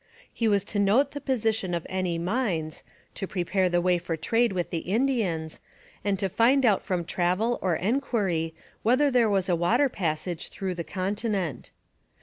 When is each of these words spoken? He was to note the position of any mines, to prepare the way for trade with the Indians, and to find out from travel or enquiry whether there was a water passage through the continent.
He 0.33 0.47
was 0.47 0.63
to 0.63 0.79
note 0.79 1.11
the 1.11 1.21
position 1.21 1.75
of 1.75 1.85
any 1.87 2.17
mines, 2.17 2.81
to 3.13 3.27
prepare 3.27 3.69
the 3.69 3.79
way 3.81 3.99
for 3.99 4.17
trade 4.17 4.51
with 4.51 4.71
the 4.71 4.79
Indians, 4.79 5.59
and 6.03 6.17
to 6.17 6.27
find 6.27 6.65
out 6.65 6.81
from 6.81 7.05
travel 7.05 7.59
or 7.61 7.75
enquiry 7.75 8.55
whether 8.81 9.11
there 9.11 9.29
was 9.29 9.47
a 9.47 9.55
water 9.55 9.89
passage 9.89 10.49
through 10.49 10.73
the 10.73 10.83
continent. 10.83 11.69